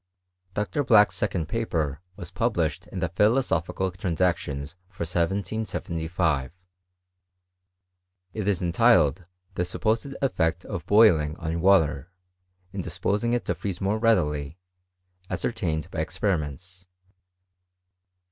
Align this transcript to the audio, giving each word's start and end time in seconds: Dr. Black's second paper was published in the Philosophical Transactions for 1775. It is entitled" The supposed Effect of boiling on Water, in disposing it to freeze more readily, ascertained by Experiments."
Dr. 0.55 0.83
Black's 0.83 1.13
second 1.15 1.47
paper 1.47 2.01
was 2.15 2.31
published 2.31 2.87
in 2.87 3.01
the 3.01 3.09
Philosophical 3.09 3.91
Transactions 3.91 4.75
for 4.89 5.01
1775. 5.03 6.51
It 8.33 8.47
is 8.47 8.63
entitled" 8.63 9.25
The 9.53 9.63
supposed 9.63 10.15
Effect 10.23 10.65
of 10.65 10.87
boiling 10.87 11.37
on 11.37 11.61
Water, 11.61 12.11
in 12.73 12.81
disposing 12.81 13.33
it 13.33 13.45
to 13.45 13.53
freeze 13.53 13.79
more 13.79 13.99
readily, 13.99 14.57
ascertained 15.29 15.87
by 15.91 15.99
Experiments." 15.99 16.87